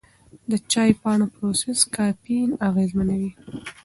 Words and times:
د 0.49 0.51
چای 0.71 0.91
پاڼو 1.01 1.25
پروسس 1.35 1.79
کافین 1.95 2.49
اغېزمنوي. 2.67 3.31